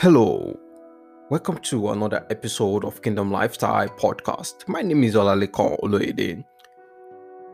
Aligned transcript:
Hello, 0.00 0.56
welcome 1.28 1.58
to 1.58 1.90
another 1.90 2.24
episode 2.30 2.84
of 2.84 3.02
Kingdom 3.02 3.32
Lifestyle 3.32 3.88
Podcast. 3.88 4.68
My 4.68 4.80
name 4.80 5.02
is 5.02 5.16
Olaleko 5.16 5.76
Oloede. 5.82 6.44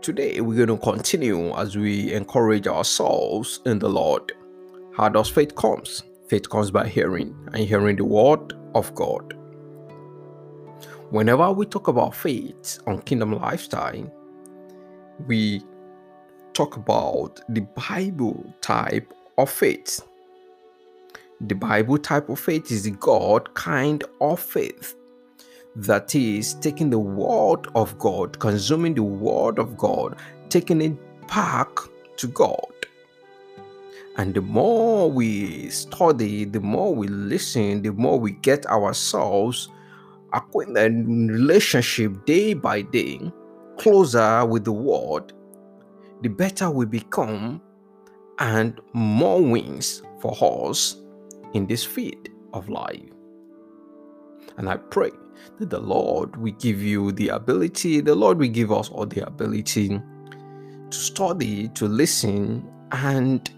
Today 0.03 0.43
we're 0.43 0.67
going 0.67 0.79
to 0.79 0.85
continue 0.85 1.54
as 1.54 1.75
we 1.75 2.12
encourage 2.12 2.67
ourselves 2.67 3.61
in 3.64 3.79
the 3.79 3.89
Lord. 3.89 4.30
How 4.95 5.09
does 5.09 5.30
faith 5.30 5.54
comes? 5.54 6.03
Faith 6.29 6.50
comes 6.50 6.71
by 6.71 6.86
hearing 6.86 7.35
and 7.54 7.64
hearing 7.64 7.96
the 7.96 8.04
word 8.04 8.53
of 8.75 8.95
God. 8.95 9.32
Whenever 11.08 11.50
we 11.50 11.64
talk 11.64 11.89
about 11.89 12.14
faith 12.14 12.79
on 12.86 13.00
Kingdom 13.00 13.32
Lifestyle, 13.32 14.13
we 15.26 15.63
talk 16.53 16.76
about 16.76 17.40
the 17.49 17.63
Bible 17.89 18.53
type 18.61 19.14
of 19.39 19.49
faith. 19.49 20.03
The 21.40 21.54
Bible 21.54 21.98
type 21.98 22.29
of 22.29 22.38
faith 22.38 22.70
is 22.70 22.84
the 22.84 22.93
God 22.93 23.52
kind 23.54 24.04
of 24.20 24.40
faith. 24.40 24.94
That 25.76 26.14
is 26.14 26.54
taking 26.54 26.90
the 26.90 26.98
word 26.98 27.66
of 27.74 27.98
God, 27.98 28.38
consuming 28.38 28.94
the 28.94 29.02
word 29.02 29.58
of 29.58 29.76
God, 29.76 30.16
taking 30.48 30.80
it 30.80 31.26
back 31.26 31.68
to 32.19 32.28
God. 32.28 32.72
And 34.16 34.33
the 34.33 34.41
more 34.41 35.10
we 35.10 35.69
study, 35.70 36.44
the 36.44 36.60
more 36.60 36.94
we 36.94 37.08
listen, 37.08 37.82
the 37.82 37.91
more 37.91 38.19
we 38.19 38.32
get 38.32 38.64
ourselves 38.66 39.69
acquainted 40.32 40.92
in 40.92 41.28
relationship 41.28 42.24
day 42.24 42.55
by 42.55 42.82
day, 42.82 43.20
closer 43.77 44.46
with 44.46 44.64
the 44.64 44.72
word, 44.72 45.32
the 46.22 46.28
better 46.28 46.70
we 46.70 46.86
become 46.86 47.60
and 48.38 48.80
more 48.92 49.42
wins 49.42 50.02
for 50.20 50.70
us 50.70 50.96
in 51.55 51.66
this 51.66 51.84
field 51.84 52.28
of 52.52 52.69
life. 52.69 53.00
And 54.58 54.69
I 54.69 54.77
pray 54.77 55.10
that 55.58 55.70
the 55.70 55.80
Lord 55.80 56.36
will 56.36 56.52
give 56.52 56.83
you 56.83 57.12
the 57.12 57.28
ability, 57.28 58.00
the 58.00 58.14
Lord 58.14 58.38
will 58.38 58.48
give 58.48 58.70
us 58.70 58.88
all 58.88 59.06
the 59.06 59.27
ability 59.27 59.88
to 59.88 60.97
study, 60.97 61.69
to 61.69 61.86
listen, 61.86 62.70
and 62.92 63.50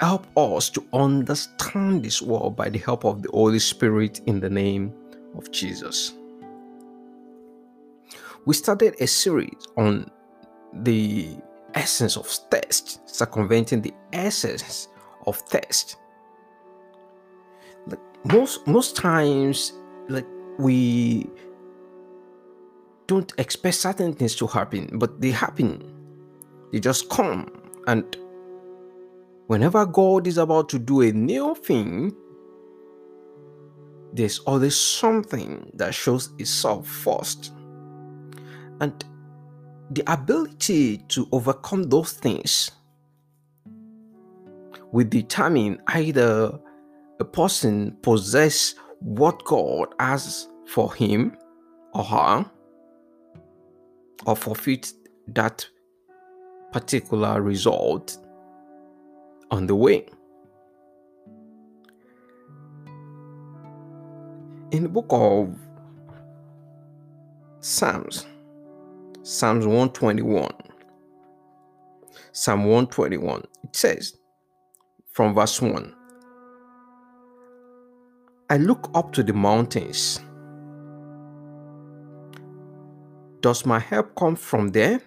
help 0.00 0.26
us 0.36 0.70
to 0.70 0.84
understand 0.92 2.04
this 2.04 2.22
world 2.22 2.56
by 2.56 2.68
the 2.68 2.78
help 2.78 3.04
of 3.04 3.22
the 3.22 3.30
Holy 3.30 3.58
Spirit 3.58 4.20
in 4.26 4.40
the 4.40 4.50
name 4.50 4.92
of 5.36 5.50
Jesus. 5.50 6.14
We 8.44 8.54
started 8.54 8.94
a 9.00 9.06
series 9.06 9.66
on 9.76 10.10
the 10.72 11.36
essence 11.74 12.16
of 12.16 12.28
test, 12.50 13.08
circumventing 13.08 13.82
the 13.82 13.94
essence 14.12 14.88
of 15.26 15.44
test 15.48 15.96
most 18.24 18.66
most 18.66 18.96
times 18.96 19.72
like 20.08 20.26
we 20.58 21.26
don't 23.06 23.32
expect 23.38 23.76
certain 23.76 24.12
things 24.12 24.34
to 24.36 24.46
happen 24.46 24.98
but 24.98 25.20
they 25.20 25.30
happen. 25.30 25.82
They 26.72 26.80
just 26.80 27.08
come. 27.08 27.48
And 27.86 28.16
whenever 29.46 29.86
god 29.86 30.26
is 30.26 30.36
about 30.36 30.68
to 30.68 30.78
do 30.78 31.00
a 31.00 31.12
new 31.12 31.54
thing 31.54 32.14
there's 34.12 34.38
always 34.40 34.76
something 34.76 35.70
that 35.74 35.94
shows 35.94 36.30
itself 36.38 36.86
first. 36.86 37.52
And 38.80 39.04
the 39.90 40.02
ability 40.10 40.98
to 41.08 41.28
overcome 41.32 41.84
those 41.84 42.12
things 42.12 42.70
will 44.92 45.06
determine 45.06 45.80
either 45.88 46.58
a 47.20 47.24
person 47.24 47.96
possess 48.02 48.74
what 49.00 49.44
God 49.44 49.88
has 49.98 50.48
for 50.66 50.94
him 50.94 51.36
or 51.94 52.04
her 52.04 52.50
or 54.26 54.36
forfeit 54.36 54.92
that 55.28 55.66
particular 56.72 57.40
result 57.42 58.18
on 59.50 59.66
the 59.66 59.74
way. 59.74 60.06
In 64.70 64.82
the 64.82 64.88
book 64.88 65.06
of 65.10 65.58
Psalms, 67.60 68.26
Psalms 69.22 69.64
121, 69.64 70.50
Psalm 72.32 72.64
121, 72.64 73.44
it 73.64 73.74
says 73.74 74.16
from 75.12 75.34
verse 75.34 75.60
1 75.60 75.94
I 78.50 78.56
look 78.56 78.90
up 78.94 79.12
to 79.12 79.22
the 79.22 79.34
mountains. 79.34 80.20
Does 83.42 83.66
my 83.66 83.78
help 83.78 84.14
come 84.14 84.36
from 84.36 84.68
there? 84.68 85.02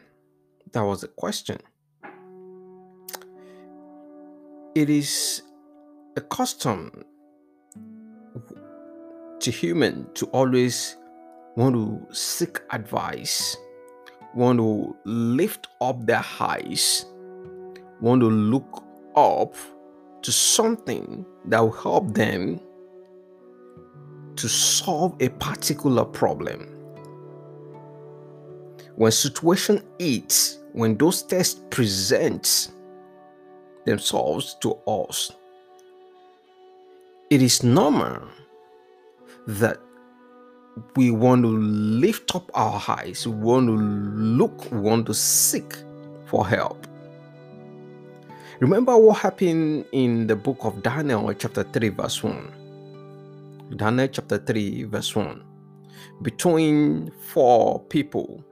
That 0.74 0.84
was 0.84 1.02
the 1.02 1.08
question. 1.08 1.58
It 4.76 4.92
is 4.92 5.42
a 6.16 6.22
custom 6.22 7.04
to 9.40 9.50
human 9.50 10.08
to 10.14 10.28
always 10.28 10.98
want 11.56 11.74
to 11.74 12.14
seek 12.14 12.60
advice, 12.70 13.58
want 14.36 14.60
to 14.60 14.96
lift 15.04 15.68
up 15.82 16.06
their 16.06 16.24
eyes, 16.40 17.08
want 18.02 18.22
to 18.22 18.30
look 18.30 18.84
up 19.16 19.56
to 20.22 20.32
something 20.32 21.26
that 21.46 21.60
will 21.60 21.72
help 21.72 22.14
them 22.14 22.62
to 24.36 24.48
solve 24.48 25.16
a 25.20 25.30
particular 25.30 26.06
problem. 26.06 26.68
When 28.96 29.12
situation 29.12 29.84
hits, 30.00 30.60
when 30.74 30.98
those 30.98 31.24
tests 31.24 31.62
present 31.70 32.72
themselves 33.86 34.56
to 34.62 34.74
us, 34.88 35.32
it 37.30 37.42
is 37.42 37.64
normal 37.64 38.22
that 39.48 39.78
we 40.96 41.12
want 41.12 41.44
to 41.44 41.50
lift 41.50 42.36
up 42.36 42.50
our 42.54 42.82
eyes, 42.88 43.28
we 43.28 43.34
want 43.34 43.68
to 43.68 43.76
look, 43.76 44.72
we 44.72 44.80
want 44.80 45.06
to 45.08 45.14
seek 45.14 45.74
for 46.26 46.48
help. 46.48 46.88
Remember 48.60 48.96
what 48.98 49.18
happened 49.18 49.86
in 49.92 50.28
the 50.28 50.36
book 50.36 50.60
of 50.62 50.84
Daniel, 50.84 51.34
chapter 51.34 51.64
3, 51.64 51.90
verse 51.90 52.22
1. 52.24 52.61
Daniel 53.76 54.08
chapter 54.10 54.38
3, 54.38 54.84
verse 54.84 55.16
1. 55.16 55.44
Between 56.22 57.12
four 57.30 57.80
people, 57.86 58.44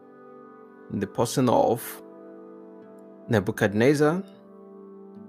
in 0.93 0.99
the 0.99 1.07
person 1.07 1.49
of 1.49 2.01
Nebuchadnezzar, 3.27 4.23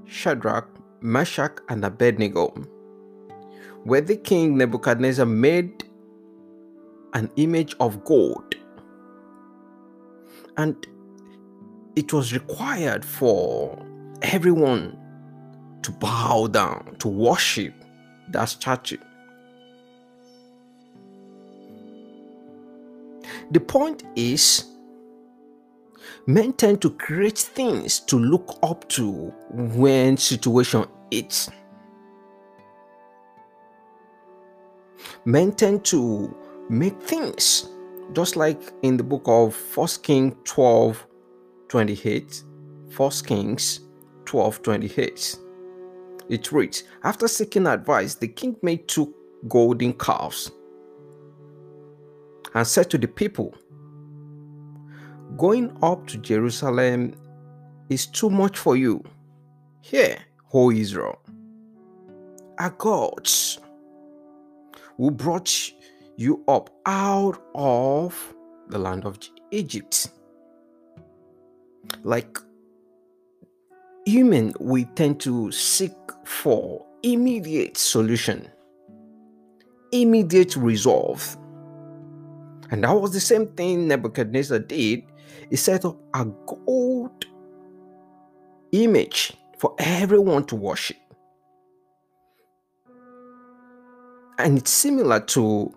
Shadrach, 0.05 0.69
Meshach, 1.01 1.59
and 1.69 1.85
Abednego, 1.85 2.49
where 3.85 4.01
the 4.01 4.17
king 4.17 4.57
Nebuchadnezzar 4.57 5.27
made 5.27 5.85
an 7.15 7.31
image 7.37 7.75
of 7.81 8.05
gold. 8.05 8.55
And 10.57 10.87
it 11.97 12.13
was 12.13 12.33
required 12.33 13.05
for 13.05 13.85
everyone 14.23 14.97
to 15.83 15.91
bow 15.93 16.47
down, 16.47 16.95
to 17.01 17.09
worship 17.09 17.75
that 18.31 18.45
statue. 18.45 18.99
The 23.53 23.61
point 23.61 24.05
is, 24.15 24.65
men 26.27 26.53
tend 26.53 26.81
to 26.83 26.91
create 26.91 27.39
things 27.39 27.99
to 28.01 28.17
look 28.17 28.59
up 28.63 28.89
to 28.91 29.33
when 29.51 30.17
situation 30.17 30.87
hits. 31.11 31.51
Men 35.25 35.51
tend 35.53 35.85
to 35.87 36.35
make 36.69 37.01
things 37.03 37.69
just 38.13 38.37
like 38.37 38.61
in 38.83 38.97
the 38.97 39.03
book 39.03 39.23
of 39.27 39.55
First 39.55 40.05
King 40.05 40.37
12 40.45 41.07
28. 41.69 42.45
First 42.91 43.27
Kings 43.27 43.81
12 44.27 44.63
28. 44.63 45.39
It 46.29 46.53
reads, 46.53 46.85
After 47.03 47.27
seeking 47.27 47.67
advice, 47.67 48.15
the 48.15 48.29
king 48.29 48.57
made 48.63 48.87
two 48.87 49.13
golden 49.49 49.93
calves 49.95 50.53
and 52.55 52.67
said 52.67 52.91
to 52.91 52.99
the 52.99 53.09
people, 53.09 53.55
Going 55.37 55.77
up 55.83 56.07
to 56.09 56.19
Jerusalem 56.19 57.15
is 57.89 58.07
too 58.07 58.31
much 58.31 58.59
for 58.59 58.77
you. 58.77 59.03
Here, 59.81 60.19
O 60.53 60.71
Israel, 60.71 61.19
are 62.59 62.71
gods 62.71 63.59
who 64.97 65.11
brought 65.11 65.73
you 66.17 66.45
up 66.49 66.71
out 66.87 67.43
of 67.55 68.35
the 68.69 68.79
land 68.79 69.05
of 69.05 69.19
Egypt. 69.51 70.11
Like 72.03 72.39
human, 74.05 74.53
we 74.61 74.85
tend 74.85 75.21
to 75.21 75.51
seek 75.53 75.93
for 76.25 76.85
immediate 77.03 77.77
solution 77.77 78.49
immediate 79.93 80.57
resolve. 80.57 81.37
And 82.71 82.85
that 82.85 82.93
was 82.93 83.13
the 83.13 83.21
same 83.21 83.49
thing 83.49 83.89
Nebuchadnezzar 83.89 84.61
did. 84.61 85.05
He 85.49 85.57
set 85.57 85.85
up 85.85 85.99
a 86.15 86.25
gold 86.25 87.27
image 88.73 89.33
for 89.59 89.75
everyone 89.79 90.45
to 90.45 90.57
worship. 90.57 90.97
And 94.39 94.57
it's 94.57 94.71
similar 94.71 95.21
to 95.21 95.75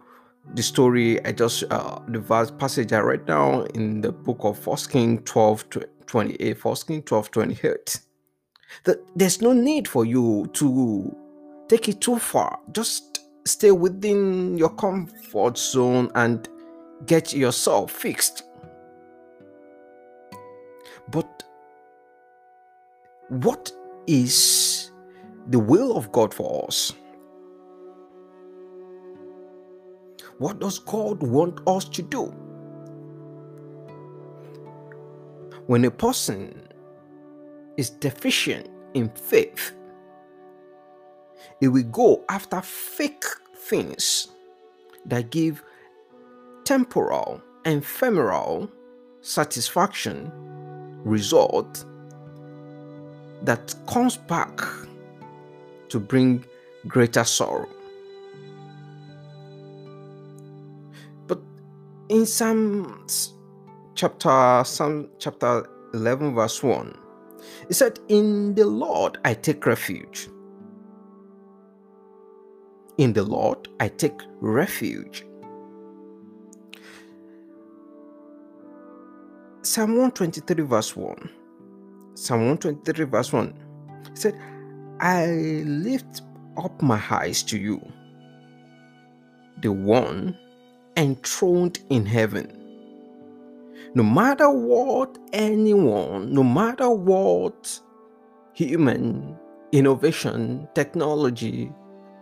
the 0.54 0.64
story 0.64 1.24
I 1.26 1.32
just, 1.32 1.64
uh, 1.70 2.00
the 2.08 2.20
verse 2.20 2.52
passage 2.52 2.94
I 2.94 3.00
read 3.00 3.28
now 3.28 3.64
in 3.74 4.02
the 4.02 4.12
book 4.12 4.40
of 4.42 4.60
First 4.60 4.90
King 4.90 5.20
12 5.24 5.66
28, 6.06 6.58
First 6.58 6.88
King 6.88 7.02
12 7.02 7.32
28. 7.32 8.00
That 8.86 8.98
there's 9.16 9.42
no 9.42 9.54
need 9.54 9.88
for 9.88 10.06
you 10.06 10.50
to 10.54 11.16
take 11.68 11.90
it 11.90 12.02
too 12.02 12.20
far. 12.20 12.60
Just 12.72 13.20
stay 13.46 13.72
within 13.72 14.58
your 14.58 14.70
comfort 14.70 15.58
zone 15.58 16.10
and 16.16 16.48
get 17.06 17.34
yourself 17.34 17.92
fixed. 17.92 18.44
But 21.10 21.44
what 23.30 23.72
is 24.08 24.92
the 25.48 25.60
will 25.60 25.98
of 25.98 26.12
God 26.12 26.34
for 26.34 26.66
us? 26.68 26.94
What 30.38 30.60
does 30.60 30.80
God 30.80 31.22
want 31.22 31.60
us 31.68 31.86
to 31.86 32.02
do? 32.02 32.26
When 35.68 35.86
a 35.86 35.92
person 35.92 36.68
is 37.78 37.90
deficient 37.90 38.70
in 38.94 39.10
faith, 39.10 39.72
it 41.62 41.70
will 41.70 41.84
go 41.84 42.26
after 42.30 42.62
fake 42.62 43.24
things 43.56 44.28
that 45.06 45.30
give 45.30 45.64
temporal 46.64 47.42
ephemeral 47.66 48.70
satisfaction 49.22 50.32
result 51.04 51.86
that 53.44 53.76
comes 53.88 54.18
back 54.18 54.62
to 55.90 56.00
bring 56.00 56.44
greater 56.88 57.24
sorrow. 57.24 57.70
But 61.28 61.40
in 62.10 62.26
Psalms 62.26 63.34
chapter 63.96 64.64
Psalm 64.66 65.10
chapter 65.20 65.70
11 65.94 66.36
verse 66.36 66.64
1 66.64 66.98
it 67.70 67.74
said 67.74 68.00
in 68.08 68.56
the 68.56 68.66
Lord 68.66 69.18
I 69.24 69.34
take 69.34 69.66
refuge 69.66 70.28
in 72.98 73.14
the 73.14 73.24
Lord 73.24 73.68
I 73.80 73.90
take 73.90 74.20
refuge 74.40 75.26
Psalm 79.64 79.92
123 79.92 80.66
verse 80.66 80.96
1 80.96 81.30
Psalm 82.16 82.40
123 82.40 83.06
verse 83.06 83.34
1 83.34 83.54
it 84.12 84.18
said 84.18 84.40
I 85.00 85.28
lift 85.66 86.22
up 86.58 86.82
my 86.82 87.02
eyes 87.10 87.44
to 87.44 87.58
you 87.58 87.82
the 89.62 89.72
one 89.72 90.38
enthroned 90.98 91.80
in 91.90 92.06
heaven. 92.06 92.60
No 93.96 94.04
matter 94.04 94.50
what 94.50 95.18
anyone, 95.32 96.34
no 96.34 96.44
matter 96.44 96.90
what 96.90 97.80
human 98.54 99.38
innovation, 99.72 100.68
technology 100.76 101.72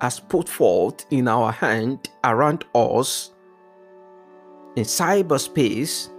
has 0.02 0.20
put 0.20 0.50
forth 0.50 1.06
in 1.12 1.28
our 1.28 1.52
hand 1.52 2.10
around 2.24 2.66
us 2.76 3.32
in 4.76 4.84
cyberspace 4.84 6.10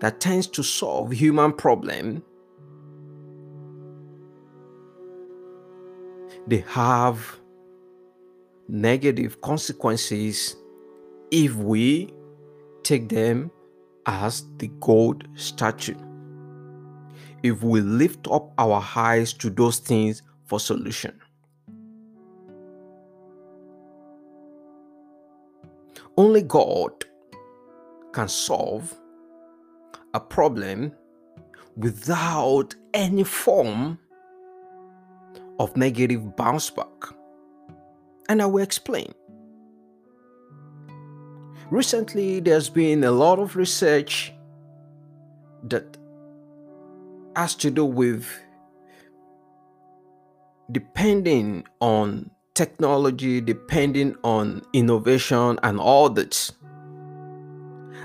that 0.00 0.20
tends 0.20 0.46
to 0.46 0.62
solve 0.62 1.12
human 1.12 1.52
problem 1.52 2.22
they 6.46 6.64
have 6.66 7.38
negative 8.68 9.40
consequences 9.40 10.56
if 11.30 11.54
we 11.54 12.12
take 12.82 13.08
them 13.08 13.50
as 14.06 14.44
the 14.58 14.68
gold 14.80 15.26
statue. 15.34 15.94
If 17.42 17.62
we 17.62 17.80
lift 17.80 18.26
up 18.28 18.52
our 18.58 18.84
eyes 18.96 19.32
to 19.34 19.50
those 19.50 19.78
things 19.78 20.22
for 20.46 20.60
solution. 20.60 21.20
Only 26.16 26.42
God 26.42 27.04
can 28.12 28.28
solve 28.28 28.94
a 30.14 30.20
problem 30.20 30.92
without 31.76 32.74
any 32.94 33.24
form 33.24 33.98
of 35.58 35.76
negative 35.76 36.36
bounce 36.36 36.70
back. 36.70 36.86
And 38.28 38.40
I 38.42 38.46
will 38.46 38.62
explain. 38.62 39.12
Recently, 41.70 42.40
there's 42.40 42.68
been 42.68 43.04
a 43.04 43.12
lot 43.12 43.38
of 43.38 43.56
research 43.56 44.32
that 45.64 45.96
has 47.36 47.54
to 47.56 47.70
do 47.70 47.84
with 47.84 48.26
depending 50.72 51.64
on 51.80 52.30
technology, 52.54 53.40
depending 53.40 54.16
on 54.24 54.62
innovation, 54.72 55.58
and 55.62 55.78
all 55.78 56.10
that. 56.10 56.50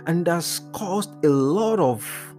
And 0.07 0.25
that's 0.25 0.59
caused 0.71 1.25
a 1.25 1.29
lot 1.29 1.79
of 1.79 2.35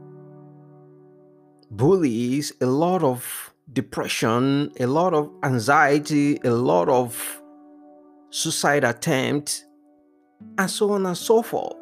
bullies, 1.70 2.52
a 2.60 2.66
lot 2.66 3.02
of 3.02 3.52
depression, 3.72 4.72
a 4.78 4.86
lot 4.86 5.14
of 5.14 5.30
anxiety, 5.42 6.38
a 6.44 6.50
lot 6.50 6.88
of 6.88 7.42
suicide 8.30 8.84
attempts 8.84 9.64
and 10.58 10.70
so 10.70 10.92
on 10.92 11.06
and 11.06 11.16
so 11.16 11.42
forth. 11.42 11.76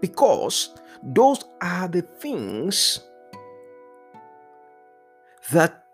Because 0.00 0.74
those 1.02 1.44
are 1.60 1.88
the 1.88 2.02
things 2.02 3.00
that 5.52 5.84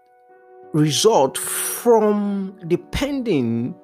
result 0.72 1.36
from 1.36 2.56
depending 2.68 3.74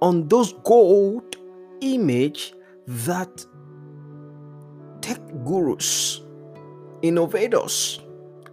on 0.00 0.28
those 0.28 0.52
gold 0.64 1.36
image 1.80 2.54
that 2.86 3.44
tech 5.10 5.20
gurus 5.44 6.20
innovators 7.02 8.00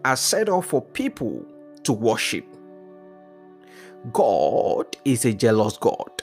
are 0.03 0.15
set 0.15 0.49
up 0.49 0.65
for 0.65 0.81
people 0.81 1.45
to 1.83 1.93
worship 1.93 2.45
god 4.11 4.97
is 5.05 5.25
a 5.25 5.33
jealous 5.33 5.77
god 5.77 6.17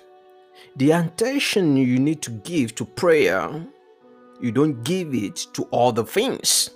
the 0.77 0.91
attention 0.91 1.77
you 1.77 2.01
need 2.01 2.21
to 2.23 2.33
give 2.33 2.75
to 2.75 2.85
prayer, 2.85 3.65
you 4.41 4.51
don't 4.51 4.83
give 4.83 5.15
it 5.15 5.47
to 5.53 5.69
other 5.73 6.03
things. 6.03 6.71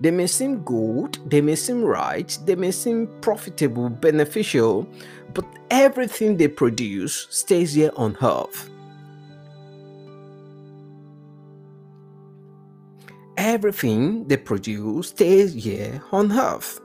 They 0.00 0.10
may 0.10 0.26
seem 0.26 0.60
good, 0.60 1.18
they 1.26 1.42
may 1.42 1.54
seem 1.54 1.82
right, 1.82 2.36
they 2.46 2.54
may 2.54 2.70
seem 2.70 3.08
profitable, 3.20 3.90
beneficial, 3.90 4.88
but 5.34 5.44
everything 5.70 6.38
they 6.38 6.48
produce 6.48 7.26
stays 7.28 7.74
here 7.74 7.92
on 7.96 8.16
earth. 8.22 8.70
Everything 13.44 14.26
they 14.26 14.38
produce 14.38 15.08
stays 15.08 15.52
here 15.52 16.02
on 16.12 16.32
earth. 16.32 16.80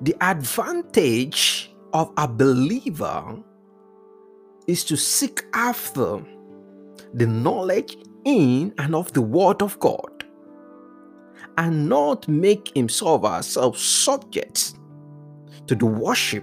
The 0.00 0.16
advantage 0.20 1.72
of 1.92 2.12
a 2.16 2.26
believer 2.26 3.38
is 4.66 4.82
to 4.86 4.96
seek 4.96 5.44
after 5.52 6.24
the 7.14 7.26
knowledge 7.28 7.96
in 8.24 8.74
and 8.78 8.96
of 8.96 9.12
the 9.12 9.22
Word 9.22 9.62
of 9.62 9.78
God 9.78 10.24
and 11.56 11.88
not 11.88 12.26
make 12.26 12.74
himself 12.74 13.22
ourselves 13.22 13.80
subject 13.80 14.74
to 15.68 15.76
the 15.76 15.86
worship 15.86 16.42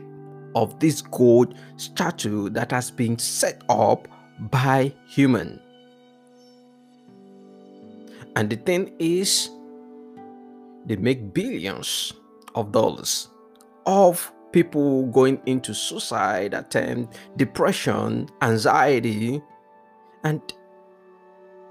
of 0.56 0.80
this 0.80 1.02
gold 1.02 1.56
statue 1.76 2.50
that 2.52 2.72
has 2.72 2.92
been 2.92 3.20
set 3.20 3.62
up 3.68 4.08
by 4.40 4.94
human. 5.06 5.60
And 8.36 8.50
the 8.50 8.56
thing 8.56 8.94
is, 9.00 9.50
they 10.86 10.96
make 10.96 11.34
billions 11.34 12.14
of 12.56 12.72
dollars 12.72 13.30
of 13.86 14.32
people 14.52 15.08
going 15.08 15.42
into 15.46 15.74
suicide 15.74 16.54
attempt, 16.54 17.18
depression, 17.38 18.30
anxiety, 18.42 19.42
and 20.24 20.42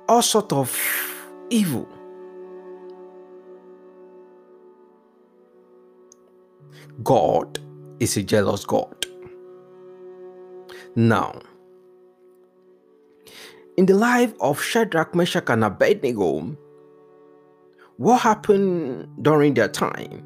all 0.09 0.23
sort 0.23 0.53
of 0.53 0.77
evil. 1.51 1.89
God 7.03 7.59
is 8.01 8.17
a 8.17 8.23
jealous 8.23 8.65
God. 8.65 9.07
Now, 10.95 11.41
in 13.77 13.87
the 13.87 13.95
life 13.95 14.35
of 14.41 14.61
Shadrach, 14.61 15.15
Meshach, 15.15 15.49
and 15.49 15.65
Abednego, 15.65 16.57
what 17.97 18.21
happened 18.21 19.09
during 19.23 19.55
their 19.55 19.69
time? 19.69 20.25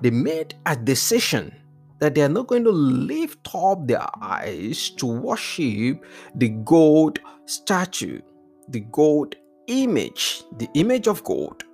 They 0.00 0.10
made 0.10 0.54
a 0.66 0.76
decision 0.76 1.54
that 2.00 2.14
they 2.14 2.22
are 2.22 2.28
not 2.28 2.46
going 2.46 2.64
to 2.64 2.70
lift 2.70 3.48
up 3.54 3.86
their 3.86 4.06
eyes 4.20 4.90
to 4.90 5.06
worship 5.06 6.04
the 6.34 6.48
gold 6.48 7.18
statue, 7.46 8.20
the 8.68 8.80
gold 8.80 9.34
image, 9.66 10.42
the 10.58 10.68
image 10.74 11.06
of 11.08 11.24
God. 11.24 11.64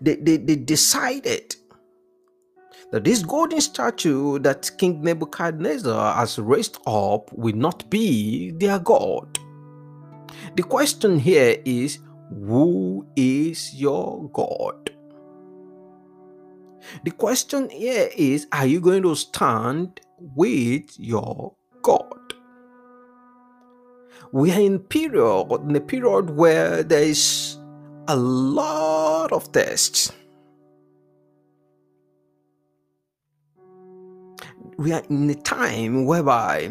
They, 0.00 0.16
they, 0.16 0.36
they 0.38 0.56
decided 0.56 1.56
that 2.92 3.04
this 3.04 3.22
golden 3.22 3.60
statue 3.60 4.38
that 4.40 4.70
King 4.78 5.02
Nebuchadnezzar 5.02 6.14
has 6.14 6.38
raised 6.38 6.78
up 6.86 7.32
will 7.32 7.56
not 7.56 7.88
be 7.90 8.52
their 8.52 8.78
God. 8.78 9.38
The 10.56 10.62
question 10.62 11.18
here 11.18 11.56
is 11.64 11.98
who 12.30 13.06
is 13.16 13.74
your 13.74 14.28
God? 14.30 14.90
The 17.04 17.10
question 17.10 17.68
here 17.70 18.08
is 18.16 18.46
Are 18.52 18.66
you 18.66 18.80
going 18.80 19.02
to 19.02 19.14
stand 19.14 20.00
with 20.18 20.98
your 20.98 21.54
God? 21.82 22.34
We 24.32 24.52
are 24.52 24.60
in 24.60 24.78
period 24.78 25.48
in 25.68 25.76
a 25.76 25.80
period 25.80 26.30
where 26.30 26.82
there 26.82 27.02
is 27.02 27.58
a 28.08 28.16
lot 28.16 29.32
of 29.32 29.50
tests. 29.52 30.12
We 34.78 34.92
are 34.92 35.02
in 35.08 35.30
a 35.30 35.34
time 35.34 36.04
whereby 36.04 36.70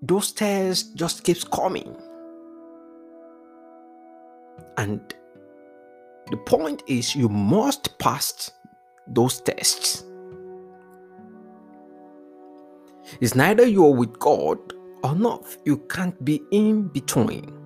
those 0.00 0.32
tests 0.32 0.90
just 0.94 1.24
keeps 1.24 1.44
coming. 1.44 1.94
And 4.76 5.00
the 6.30 6.36
point 6.36 6.82
is, 6.86 7.14
you 7.16 7.28
must 7.28 7.98
pass 7.98 8.50
those 9.06 9.40
tests. 9.40 10.04
It's 13.20 13.34
neither 13.34 13.66
you 13.66 13.84
are 13.86 13.94
with 13.94 14.18
God 14.18 14.58
or 15.02 15.14
not. 15.14 15.44
You 15.64 15.78
can't 15.88 16.22
be 16.24 16.40
in 16.52 16.88
between. 16.88 17.57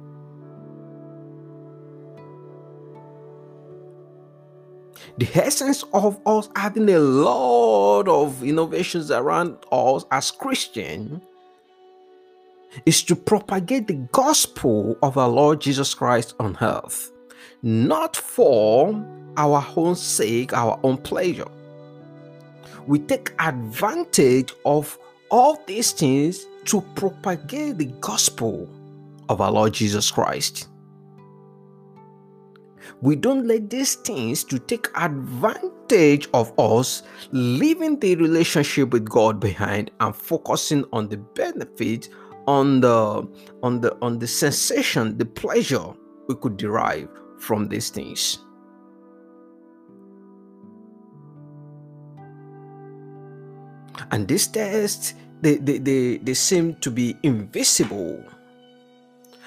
The 5.18 5.28
essence 5.34 5.84
of 5.92 6.20
us 6.26 6.48
having 6.56 6.88
a 6.88 6.98
lot 6.98 8.08
of 8.08 8.42
innovations 8.42 9.10
around 9.10 9.56
us 9.70 10.04
as 10.10 10.30
Christian 10.30 11.20
is 12.86 13.02
to 13.04 13.14
propagate 13.14 13.86
the 13.86 14.08
gospel 14.12 14.96
of 15.02 15.18
our 15.18 15.28
Lord 15.28 15.60
Jesus 15.60 15.92
Christ 15.94 16.34
on 16.40 16.56
earth 16.60 17.12
not 17.62 18.16
for 18.16 19.04
our 19.36 19.66
own 19.76 19.94
sake, 19.94 20.52
our 20.52 20.78
own 20.82 20.98
pleasure. 20.98 21.48
We 22.86 22.98
take 22.98 23.32
advantage 23.38 24.52
of 24.64 24.98
all 25.30 25.62
these 25.66 25.92
things 25.92 26.46
to 26.66 26.80
propagate 26.94 27.78
the 27.78 27.86
gospel 28.00 28.68
of 29.28 29.40
our 29.40 29.50
Lord 29.50 29.72
Jesus 29.72 30.10
Christ. 30.10 30.68
We 33.00 33.16
don't 33.16 33.46
let 33.46 33.70
these 33.70 33.94
things 33.96 34.44
to 34.44 34.58
take 34.58 34.88
advantage 34.96 36.28
of 36.34 36.58
us 36.58 37.02
leaving 37.30 37.98
the 38.00 38.16
relationship 38.16 38.90
with 38.90 39.08
God 39.08 39.40
behind 39.40 39.90
and 40.00 40.14
focusing 40.14 40.84
on 40.92 41.08
the 41.08 41.18
benefit 41.18 42.08
on 42.46 42.80
the 42.80 43.28
on 43.62 43.80
the 43.80 43.96
on 44.02 44.18
the 44.18 44.26
sensation 44.26 45.16
the 45.16 45.24
pleasure 45.24 45.92
we 46.28 46.34
could 46.34 46.56
derive 46.56 47.08
from 47.38 47.68
these 47.68 47.90
things. 47.90 48.38
And 54.10 54.26
these 54.26 54.46
tests, 54.46 55.14
they, 55.40 55.56
they, 55.56 55.78
they, 55.78 56.16
they 56.18 56.34
seem 56.34 56.74
to 56.76 56.90
be 56.90 57.16
invisible. 57.22 58.24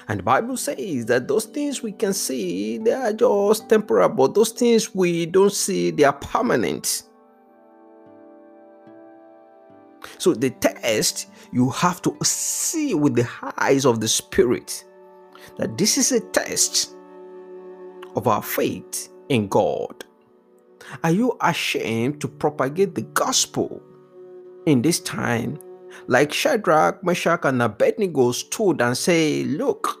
And 0.08 0.20
the 0.20 0.22
Bible 0.22 0.56
says 0.56 1.06
that 1.06 1.26
those 1.26 1.46
things 1.46 1.82
we 1.82 1.92
can 1.92 2.12
see, 2.12 2.78
they 2.78 2.92
are 2.92 3.12
just 3.12 3.68
temporal, 3.68 4.08
but 4.08 4.34
those 4.34 4.50
things 4.50 4.94
we 4.94 5.26
don't 5.26 5.52
see, 5.52 5.90
they 5.90 6.04
are 6.04 6.12
permanent. 6.12 7.02
So 10.18 10.32
the 10.34 10.50
test, 10.50 11.28
you 11.52 11.70
have 11.70 12.00
to 12.02 12.16
see 12.22 12.94
with 12.94 13.16
the 13.16 13.28
eyes 13.58 13.84
of 13.84 14.00
the 14.00 14.08
Spirit 14.08 14.84
that 15.58 15.76
this 15.76 15.98
is 15.98 16.12
a 16.12 16.20
test 16.20 16.94
of 18.14 18.26
our 18.26 18.42
faith 18.42 19.10
in 19.28 19.48
God? 19.48 20.04
Are 21.04 21.10
you 21.10 21.36
ashamed 21.40 22.20
to 22.20 22.28
propagate 22.28 22.94
the 22.94 23.02
gospel 23.02 23.82
in 24.66 24.82
this 24.82 25.00
time? 25.00 25.58
Like 26.06 26.32
Shadrach, 26.32 27.02
Meshach, 27.02 27.40
and 27.44 27.62
Abednego 27.62 28.32
stood 28.32 28.80
and 28.80 28.96
say, 28.96 29.44
Look, 29.44 29.98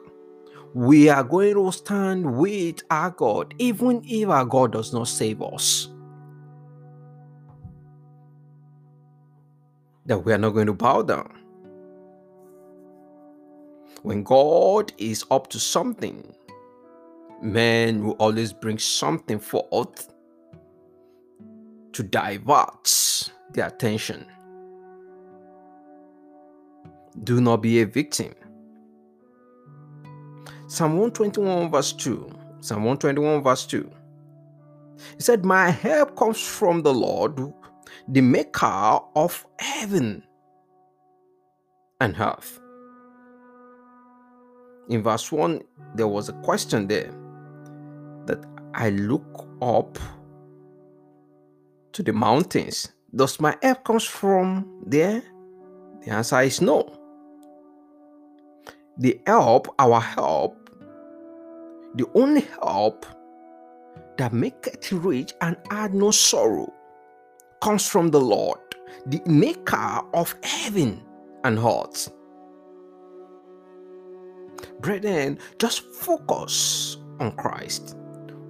we 0.74 1.08
are 1.08 1.24
going 1.24 1.54
to 1.54 1.72
stand 1.72 2.36
with 2.36 2.82
our 2.90 3.10
God, 3.10 3.54
even 3.58 4.02
if 4.04 4.28
our 4.28 4.44
God 4.44 4.72
does 4.72 4.92
not 4.92 5.08
save 5.08 5.42
us. 5.42 5.88
That 10.06 10.18
we 10.18 10.32
are 10.32 10.38
not 10.38 10.50
going 10.50 10.66
to 10.66 10.74
bow 10.74 11.02
down. 11.02 11.32
When 14.02 14.22
God 14.22 14.92
is 14.98 15.24
up 15.30 15.48
to 15.48 15.58
something, 15.58 16.32
men 17.42 18.04
will 18.04 18.12
always 18.12 18.52
bring 18.52 18.78
something 18.78 19.38
forth 19.38 20.12
to 21.92 22.02
divert 22.02 23.30
their 23.52 23.66
attention. 23.66 24.26
Do 27.24 27.40
not 27.40 27.62
be 27.62 27.80
a 27.80 27.86
victim. 27.86 28.34
Psalm 30.68 30.92
121, 30.92 31.70
verse 31.70 31.92
2. 31.92 32.28
Psalm 32.60 32.84
121, 32.84 33.42
verse 33.42 33.66
2. 33.66 33.90
He 35.16 35.22
said, 35.22 35.44
My 35.44 35.70
help 35.70 36.16
comes 36.16 36.40
from 36.40 36.82
the 36.82 36.92
Lord, 36.92 37.52
the 38.08 38.20
maker 38.20 39.00
of 39.14 39.46
heaven 39.58 40.22
and 42.00 42.18
earth. 42.18 42.60
In 44.88 45.02
verse 45.02 45.30
1, 45.30 45.62
there 45.94 46.08
was 46.08 46.28
a 46.28 46.32
question 46.34 46.86
there 46.86 47.12
that 48.26 48.44
I 48.74 48.90
look 48.90 49.48
up 49.62 49.98
to 51.92 52.02
the 52.02 52.12
mountains. 52.12 52.92
Does 53.14 53.40
my 53.40 53.56
help 53.62 53.84
comes 53.84 54.04
from 54.04 54.82
there? 54.84 55.22
The 56.04 56.12
answer 56.12 56.40
is 56.40 56.60
no. 56.60 56.95
The 58.98 59.20
help, 59.26 59.74
our 59.78 60.00
help, 60.00 60.70
the 61.96 62.06
only 62.14 62.46
help 62.62 63.04
that 64.16 64.32
maketh 64.32 64.90
rich 64.92 65.34
and 65.40 65.56
add 65.70 65.94
no 65.94 66.10
sorrow 66.10 66.72
comes 67.62 67.88
from 67.88 68.10
the 68.10 68.20
Lord, 68.20 68.58
the 69.06 69.20
maker 69.26 70.00
of 70.14 70.34
heaven 70.42 71.02
and 71.44 71.58
earth. 71.58 72.10
Brethren, 74.80 75.38
just 75.58 75.92
focus 75.94 76.96
on 77.20 77.32
Christ. 77.32 77.96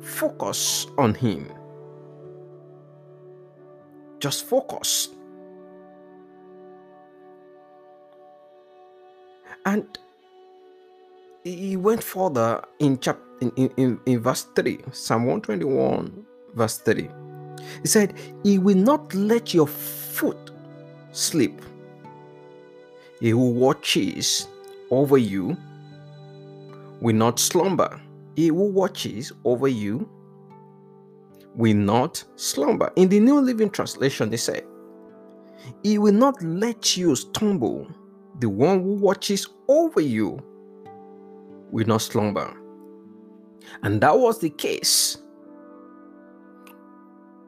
Focus 0.00 0.86
on 0.98 1.14
Him. 1.14 1.50
Just 4.20 4.46
focus. 4.46 5.08
And 9.64 9.98
he 11.54 11.76
went 11.76 12.02
further 12.02 12.62
in 12.78 12.98
chapter 12.98 13.22
in, 13.40 13.70
in, 13.76 14.00
in 14.06 14.20
verse 14.20 14.46
3, 14.56 14.80
Psalm 14.92 15.26
121, 15.26 16.26
verse 16.54 16.78
3. 16.78 17.08
He 17.82 17.88
said, 17.88 18.14
He 18.42 18.58
will 18.58 18.76
not 18.76 19.14
let 19.14 19.52
your 19.54 19.66
foot 19.66 20.50
slip. 21.12 21.60
He 23.20 23.30
who 23.30 23.50
watches 23.50 24.48
over 24.90 25.18
you 25.18 25.56
will 27.00 27.14
not 27.14 27.38
slumber. 27.38 28.00
He 28.34 28.48
who 28.48 28.70
watches 28.70 29.32
over 29.44 29.68
you 29.68 30.08
will 31.54 31.76
not 31.76 32.22
slumber. 32.36 32.92
In 32.96 33.08
the 33.08 33.20
New 33.20 33.40
Living 33.40 33.70
Translation, 33.70 34.30
they 34.30 34.36
say, 34.36 34.62
He 35.82 35.98
will 35.98 36.12
not 36.12 36.42
let 36.42 36.96
you 36.96 37.14
stumble. 37.14 37.86
The 38.38 38.48
one 38.48 38.82
who 38.82 38.94
watches 38.94 39.48
over 39.68 40.00
you 40.00 40.42
will 41.76 41.86
not 41.86 42.00
slumber. 42.00 42.56
And 43.82 44.00
that 44.00 44.18
was 44.18 44.40
the 44.40 44.48
case. 44.48 45.18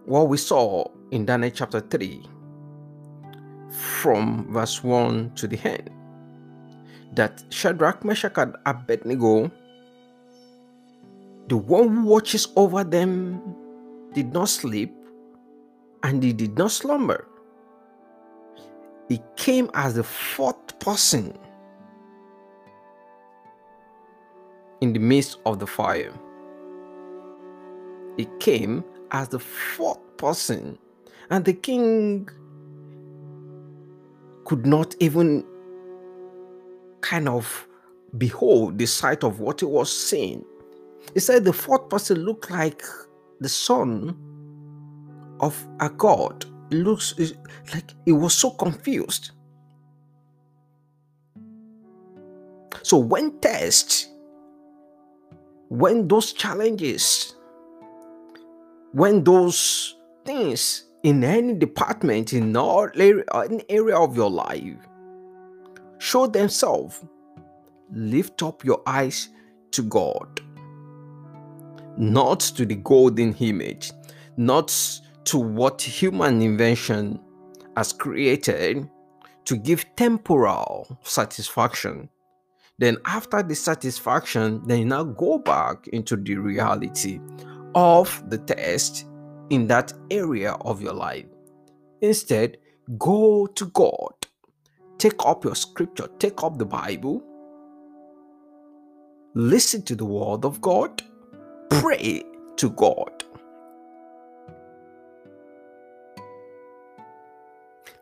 What 0.05 0.29
we 0.29 0.37
saw 0.37 0.85
in 1.11 1.25
Daniel 1.25 1.51
chapter 1.51 1.81
3 1.81 2.23
from 3.71 4.53
verse 4.53 4.85
1 4.85 5.33
to 5.37 5.49
the 5.49 5.59
end 5.67 5.91
that 7.15 7.43
Shadrach, 7.49 8.05
Meshach, 8.05 8.37
and 8.37 8.55
Abednego, 8.67 9.51
the 11.49 11.57
one 11.57 11.89
who 11.89 12.05
watches 12.05 12.49
over 12.55 12.85
them, 12.85 13.41
did 14.13 14.35
not 14.35 14.51
sleep 14.51 14.95
and 16.03 16.23
he 16.23 16.35
did 16.35 16.59
not 16.59 16.71
slumber. 16.71 17.27
He 19.09 19.21
came 19.37 19.71
as 19.73 19.95
the 19.95 20.05
fourth 20.05 20.79
person 20.81 21.35
in 24.81 24.93
the 24.93 24.99
midst 24.99 25.39
of 25.47 25.59
the 25.59 25.67
fire. 25.67 26.13
He 28.17 28.27
came 28.41 28.85
as 29.11 29.29
the 29.29 29.39
fourth 29.39 29.99
person, 30.17 30.79
and 31.31 31.45
the 31.45 31.53
king 31.53 32.29
could 34.45 34.67
not 34.67 34.95
even 35.01 35.45
kind 37.01 37.29
of 37.29 37.69
behold 38.17 38.79
the 38.79 38.87
sight 38.87 39.23
of 39.23 39.41
what 39.41 39.61
he 39.61 39.67
was 39.67 39.95
seeing. 39.95 40.45
He 41.15 41.21
said 41.21 41.45
the 41.45 41.53
fourth 41.53 41.89
person 41.89 42.25
looked 42.25 42.51
like 42.51 42.83
the 43.41 43.49
son 43.49 44.17
of 45.41 45.57
a 45.81 45.89
god. 45.91 46.45
It 46.71 46.77
looks 46.77 47.15
like 47.73 47.93
he 48.05 48.13
was 48.13 48.35
so 48.35 48.51
confused. 48.51 49.31
So 52.83 52.99
when 52.99 53.39
tests, 53.41 54.09
when 55.69 56.09
those 56.09 56.33
challenges, 56.33 57.35
when 58.93 59.23
those 59.23 59.97
things 60.25 60.85
in 61.03 61.23
any 61.23 61.55
department, 61.55 62.33
in 62.33 62.57
all 62.57 62.89
area, 62.95 63.25
any 63.45 63.65
area 63.69 63.97
of 63.97 64.17
your 64.17 64.31
life, 64.31 64.77
show 65.99 66.27
themselves, 66.27 67.05
lift 67.93 68.43
up 68.43 68.65
your 68.65 68.83
eyes 68.87 69.29
to 69.73 69.83
God, 69.83 70.41
not 71.97 72.41
to 72.41 72.65
the 72.65 72.77
golden 72.77 73.35
image, 73.35 73.93
not 74.37 74.69
to 75.25 75.39
what 75.39 75.83
human 75.83 76.41
invention 76.41 77.21
has 77.77 77.93
created 77.93 78.89
to 79.45 79.57
give 79.57 79.85
temporal 79.97 80.99
satisfaction. 81.03 82.09
Then, 82.79 82.99
after 83.05 83.43
the 83.43 83.57
satisfaction, 83.57 84.63
then 84.67 84.79
you 84.79 84.85
now 84.85 85.03
go 85.03 85.39
back 85.39 85.89
into 85.89 86.17
the 86.17 86.37
reality 86.37 87.21
of 87.75 88.23
the 88.31 88.39
test 88.39 89.07
in 89.51 89.67
that 89.67 89.93
area 90.11 90.53
of 90.61 90.81
your 90.81 90.93
life. 90.93 91.27
Instead, 92.03 92.59
go 92.99 93.47
to 93.47 93.67
God. 93.67 94.13
Take 94.99 95.25
up 95.27 95.45
your 95.45 95.55
scripture, 95.55 96.09
take 96.19 96.43
up 96.43 96.59
the 96.59 96.67
Bible, 96.67 97.23
listen 99.35 99.83
to 99.83 99.95
the 99.95 100.05
word 100.05 100.45
of 100.45 100.61
God, 100.61 101.03
pray 101.71 102.25
to 102.57 102.71
God. 102.71 103.25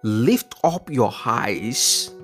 Lift 0.02 0.54
up 0.64 0.90
your 0.90 1.12
eyes 1.24 2.15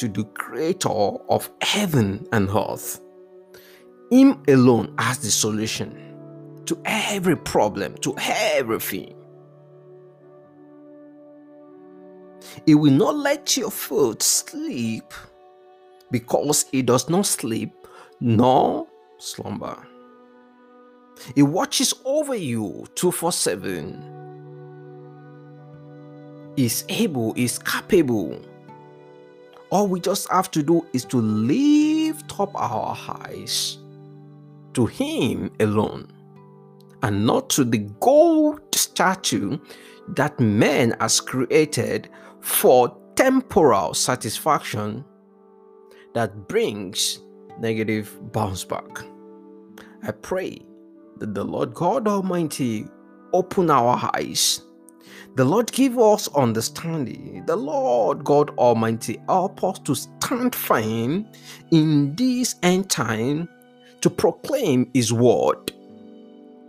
to 0.00 0.08
the 0.08 0.24
creator 0.32 0.88
of 0.88 1.50
heaven 1.60 2.26
and 2.32 2.48
earth. 2.48 3.02
Him 4.10 4.42
alone 4.48 4.94
has 4.98 5.18
the 5.18 5.30
solution 5.30 6.16
to 6.64 6.80
every 6.86 7.36
problem, 7.36 7.94
to 7.98 8.14
everything. 8.18 9.14
He 12.64 12.74
will 12.74 12.94
not 12.94 13.14
let 13.14 13.58
your 13.58 13.70
foot 13.70 14.22
sleep 14.22 15.12
because 16.10 16.64
he 16.72 16.80
does 16.80 17.10
not 17.10 17.26
sleep 17.26 17.74
nor 18.20 18.86
slumber. 19.18 19.86
He 21.34 21.42
watches 21.42 21.92
over 22.06 22.34
you 22.34 22.86
247. 22.94 24.16
Is 26.56 26.86
able, 26.88 27.34
is 27.36 27.58
capable. 27.58 28.40
All 29.70 29.86
we 29.86 30.00
just 30.00 30.28
have 30.30 30.50
to 30.52 30.62
do 30.62 30.86
is 30.92 31.04
to 31.06 31.18
lift 31.18 32.38
up 32.40 32.50
our 32.54 32.96
eyes 33.24 33.78
to 34.74 34.86
Him 34.86 35.50
alone 35.60 36.10
and 37.02 37.24
not 37.24 37.50
to 37.50 37.64
the 37.64 37.78
gold 38.00 38.60
statue 38.74 39.58
that 40.08 40.38
man 40.40 40.96
has 41.00 41.20
created 41.20 42.08
for 42.40 42.96
temporal 43.14 43.94
satisfaction 43.94 45.04
that 46.14 46.48
brings 46.48 47.20
negative 47.60 48.18
bounce 48.32 48.64
back. 48.64 49.04
I 50.02 50.10
pray 50.10 50.58
that 51.18 51.34
the 51.34 51.44
Lord 51.44 51.74
God 51.74 52.08
Almighty 52.08 52.86
open 53.32 53.70
our 53.70 54.10
eyes. 54.14 54.62
The 55.36 55.44
Lord 55.44 55.70
give 55.72 55.98
us 55.98 56.28
understanding. 56.34 57.44
The 57.46 57.56
Lord 57.56 58.24
God 58.24 58.50
Almighty 58.58 59.20
help 59.28 59.62
us 59.64 59.78
to 59.80 59.94
stand 59.94 60.54
firm 60.54 61.26
in 61.70 62.14
this 62.16 62.56
end 62.62 62.90
time 62.90 63.48
to 64.00 64.10
proclaim 64.10 64.90
His 64.92 65.12
word 65.12 65.72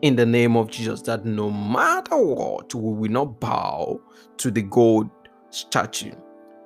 in 0.02 0.16
the 0.16 0.26
name 0.26 0.56
of 0.58 0.70
Jesus 0.70 1.02
that 1.04 1.26
no 1.26 1.50
matter 1.50 2.18
what, 2.18 2.74
we 2.74 2.94
will 2.94 3.12
not 3.12 3.40
bow 3.40 4.00
to 4.38 4.52
the 4.52 4.62
gold 4.62 5.10
statue 5.50 6.14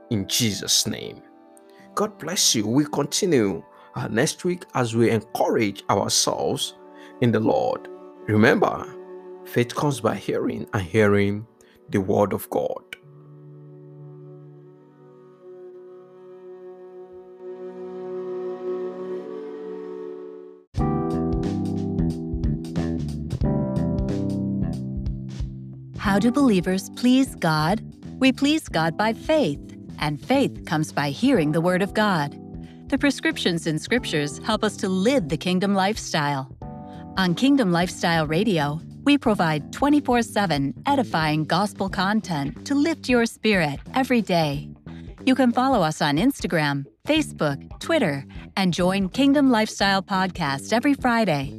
in 0.09 0.27
Jesus' 0.27 0.87
name. 0.87 1.21
God 1.95 2.17
bless 2.19 2.55
you. 2.55 2.67
We 2.67 2.85
continue 2.85 3.63
uh, 3.95 4.07
next 4.09 4.43
week 4.45 4.65
as 4.73 4.95
we 4.95 5.09
encourage 5.09 5.83
ourselves 5.89 6.75
in 7.21 7.31
the 7.31 7.39
Lord. 7.39 7.87
Remember, 8.27 8.85
faith 9.45 9.73
comes 9.75 10.01
by 10.01 10.15
hearing, 10.15 10.67
and 10.73 10.83
hearing 10.83 11.47
the 11.89 12.01
word 12.01 12.33
of 12.33 12.49
God. 12.49 12.83
How 26.05 26.19
do 26.19 26.31
believers 26.31 26.91
please 26.91 27.35
God? 27.35 27.83
We 28.19 28.31
please 28.31 28.69
God 28.69 28.95
by 28.95 29.11
faith, 29.11 29.59
and 29.99 30.23
faith 30.23 30.65
comes 30.65 30.93
by 30.93 31.09
hearing 31.09 31.51
the 31.51 31.59
Word 31.59 31.81
of 31.81 31.93
God. 31.93 32.39
The 32.89 32.97
prescriptions 32.97 33.67
in 33.67 33.79
Scriptures 33.79 34.37
help 34.45 34.63
us 34.63 34.77
to 34.77 34.87
live 34.87 35.27
the 35.27 35.35
kingdom 35.35 35.73
lifestyle. 35.73 36.55
On 37.17 37.35
Kingdom 37.35 37.71
Lifestyle 37.71 38.27
Radio, 38.27 38.79
we 39.05 39.17
provide 39.17 39.71
24 39.71 40.21
7 40.23 40.73
edifying 40.85 41.45
gospel 41.45 41.89
content 41.89 42.65
to 42.65 42.75
lift 42.75 43.07
your 43.07 43.25
spirit 43.25 43.79
every 43.93 44.21
day. 44.21 44.69
You 45.25 45.33
can 45.33 45.51
follow 45.51 45.81
us 45.81 46.01
on 46.01 46.17
Instagram, 46.17 46.85
Facebook, 47.07 47.57
Twitter, 47.79 48.25
and 48.55 48.73
join 48.73 49.09
Kingdom 49.09 49.49
Lifestyle 49.49 50.03
Podcast 50.03 50.71
every 50.71 50.93
Friday. 50.93 51.53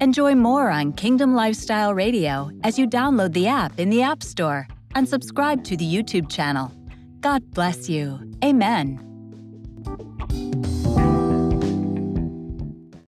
Enjoy 0.00 0.34
more 0.34 0.70
on 0.70 0.92
Kingdom 0.92 1.34
Lifestyle 1.34 1.94
Radio 1.94 2.50
as 2.64 2.78
you 2.78 2.88
download 2.88 3.32
the 3.32 3.46
app 3.46 3.78
in 3.78 3.90
the 3.90 4.02
App 4.02 4.22
Store 4.22 4.66
and 4.96 5.08
subscribe 5.08 5.62
to 5.64 5.76
the 5.76 5.84
YouTube 5.84 6.28
channel. 6.28 6.72
God 7.20 7.48
bless 7.54 7.88
you. 7.88 8.18
Amen. 8.44 9.11